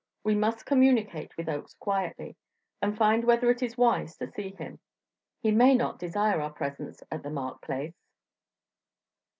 We 0.23 0.33
must 0.33 0.65
communicate 0.65 1.37
with 1.37 1.47
Oakes 1.47 1.75
quietly, 1.75 2.35
and 2.81 2.97
find 2.97 3.23
whether 3.23 3.51
it 3.51 3.61
is 3.61 3.77
wise 3.77 4.17
to 4.17 4.31
see 4.31 4.49
him. 4.55 4.79
He 5.41 5.51
may 5.51 5.75
not 5.75 5.99
desire 5.99 6.41
our 6.41 6.49
presence 6.49 7.03
at 7.11 7.21
the 7.21 7.29
Mark 7.29 7.61
place." 7.61 7.93